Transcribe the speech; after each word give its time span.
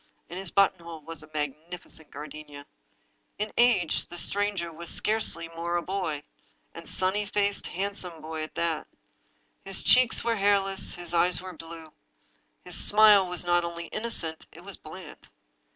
In 0.29 0.37
his 0.39 0.49
button 0.49 0.79
hole 0.79 1.01
was 1.01 1.21
a 1.21 1.29
magnificent 1.31 2.09
gardenia. 2.09 2.65
In 3.37 3.53
age 3.55 4.07
the 4.07 4.17
stranger 4.17 4.71
was 4.73 4.89
scarcely 4.89 5.47
more 5.49 5.75
than 5.75 5.83
a 5.83 5.85
boy, 5.85 6.23
and 6.73 6.85
a 6.85 6.89
sunny 6.89 7.23
faced, 7.27 7.67
handsome 7.67 8.19
boy 8.19 8.41
at 8.41 8.55
that. 8.55 8.87
His 9.63 9.83
cheeks 9.83 10.23
were 10.23 10.37
hair 10.37 10.57
less, 10.57 10.95
his 10.95 11.13
eyes 11.13 11.39
were 11.39 11.53
blue. 11.53 11.93
His 12.65 12.83
smile 12.83 13.27
was 13.27 13.45
not 13.45 13.63
only 13.63 13.85
innocent, 13.89 14.47
it 14.51 14.61
was 14.63 14.75
bland. 14.75 15.29